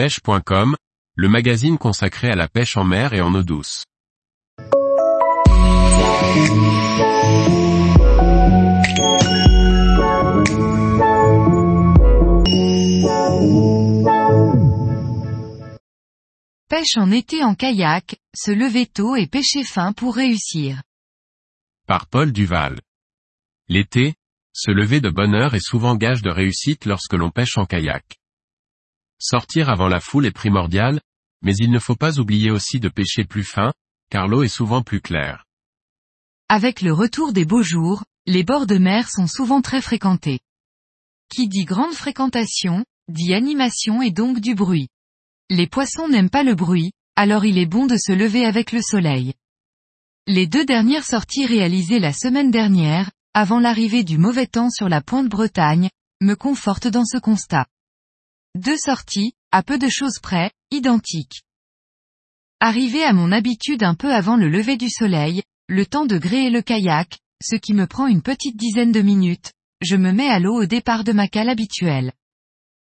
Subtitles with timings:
[0.00, 0.76] pêche.com,
[1.14, 3.84] le magazine consacré à la pêche en mer et en eau douce.
[16.70, 20.80] Pêche en été en kayak, se lever tôt et pêcher fin pour réussir.
[21.86, 22.80] Par Paul Duval.
[23.68, 24.14] L'été,
[24.54, 28.19] se lever de bonne heure est souvent gage de réussite lorsque l'on pêche en kayak.
[29.22, 31.02] Sortir avant la foule est primordial,
[31.42, 33.74] mais il ne faut pas oublier aussi de pêcher plus fin,
[34.10, 35.44] car l'eau est souvent plus claire.
[36.48, 40.40] Avec le retour des beaux jours, les bords de mer sont souvent très fréquentés.
[41.28, 44.88] Qui dit grande fréquentation, dit animation et donc du bruit.
[45.50, 48.80] Les poissons n'aiment pas le bruit, alors il est bon de se lever avec le
[48.80, 49.34] soleil.
[50.26, 55.02] Les deux dernières sorties réalisées la semaine dernière, avant l'arrivée du mauvais temps sur la
[55.02, 55.90] pointe Bretagne,
[56.22, 57.66] me confortent dans ce constat.
[58.56, 61.42] Deux sorties, à peu de choses près, identiques.
[62.58, 66.50] Arrivé à mon habitude un peu avant le lever du soleil, le temps de gréer
[66.50, 70.40] le kayak, ce qui me prend une petite dizaine de minutes, je me mets à
[70.40, 72.12] l'eau au départ de ma cale habituelle.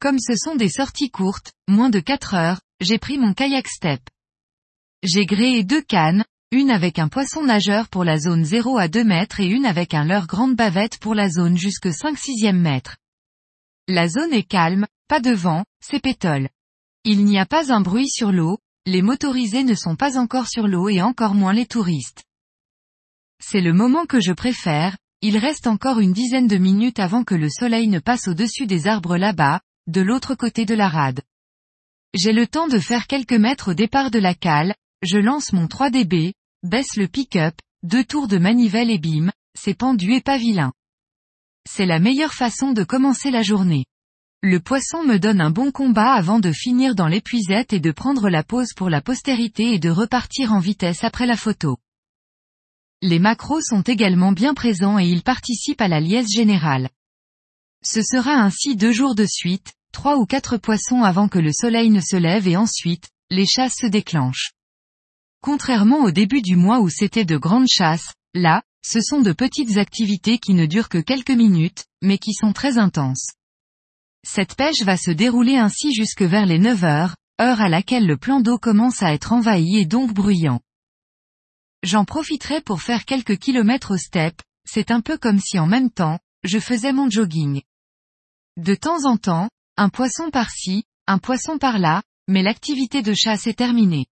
[0.00, 4.02] Comme ce sont des sorties courtes, moins de 4 heures, j'ai pris mon kayak step.
[5.02, 9.02] J'ai gréé deux cannes, une avec un poisson nageur pour la zone 0 à 2
[9.02, 12.98] mètres et une avec un leurre grande bavette pour la zone jusque 5 6 mètres.
[13.90, 16.50] La zone est calme, pas de vent, c'est pétole.
[17.04, 20.68] Il n'y a pas un bruit sur l'eau, les motorisés ne sont pas encore sur
[20.68, 22.24] l'eau et encore moins les touristes.
[23.42, 27.34] C'est le moment que je préfère, il reste encore une dizaine de minutes avant que
[27.34, 31.22] le soleil ne passe au-dessus des arbres là-bas, de l'autre côté de la rade.
[32.12, 35.64] J'ai le temps de faire quelques mètres au départ de la cale, je lance mon
[35.64, 40.38] 3DB, baisse le pick-up, deux tours de manivelle et bim, c'est pendu et pas.
[41.70, 43.84] C'est la meilleure façon de commencer la journée.
[44.42, 48.30] Le poisson me donne un bon combat avant de finir dans l'épuisette et de prendre
[48.30, 51.76] la pause pour la postérité et de repartir en vitesse après la photo.
[53.02, 56.88] Les macros sont également bien présents et ils participent à la liesse générale.
[57.84, 61.90] Ce sera ainsi deux jours de suite, trois ou quatre poissons avant que le soleil
[61.90, 64.52] ne se lève et ensuite, les chasses se déclenchent.
[65.42, 69.76] Contrairement au début du mois où c'était de grandes chasses, là, ce sont de petites
[69.76, 73.32] activités qui ne durent que quelques minutes, mais qui sont très intenses.
[74.26, 78.16] Cette pêche va se dérouler ainsi jusque vers les 9 heures, heure à laquelle le
[78.16, 80.60] plan d'eau commence à être envahi et donc bruyant.
[81.82, 85.90] J'en profiterai pour faire quelques kilomètres au step, c'est un peu comme si en même
[85.90, 87.62] temps, je faisais mon jogging.
[88.56, 93.58] De temps en temps, un poisson par-ci, un poisson par-là, mais l'activité de chasse est
[93.58, 94.06] terminée.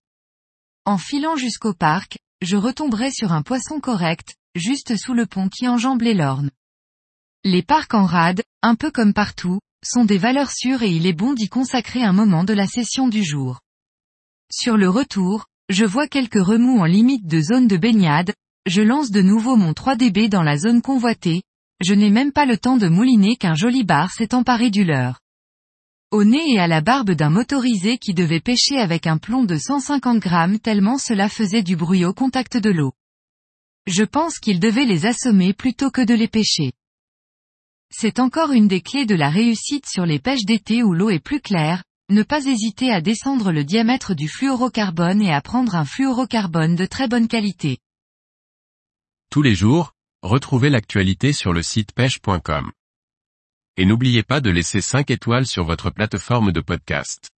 [0.85, 5.69] En filant jusqu'au parc, je retomberai sur un poisson correct, juste sous le pont qui
[5.69, 6.51] enjambe les lornes.
[7.45, 11.13] Les parcs en rade, un peu comme partout, sont des valeurs sûres et il est
[11.13, 13.61] bon d'y consacrer un moment de la session du jour.
[14.51, 18.33] Sur le retour, je vois quelques remous en limite de zone de baignade,
[18.67, 21.43] je lance de nouveau mon 3DB dans la zone convoitée,
[21.85, 25.21] je n'ai même pas le temps de mouliner qu'un joli bar s'est emparé du leurre
[26.13, 29.59] au nez et à la barbe d'un motorisé qui devait pêcher avec un plomb de
[29.59, 32.93] 150 grammes tellement cela faisait du bruit au contact de l'eau.
[33.87, 36.73] Je pense qu'il devait les assommer plutôt que de les pêcher.
[37.91, 41.21] C'est encore une des clés de la réussite sur les pêches d'été où l'eau est
[41.21, 45.85] plus claire, ne pas hésiter à descendre le diamètre du fluorocarbone et à prendre un
[45.85, 47.79] fluorocarbone de très bonne qualité.
[49.31, 49.93] Tous les jours,
[50.23, 52.73] retrouvez l'actualité sur le site pêche.com
[53.77, 57.29] et n'oubliez pas de laisser 5 étoiles sur votre plateforme de podcast.